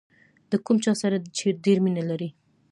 [0.51, 2.29] د کوم چا سره چې ډېره مینه لرئ.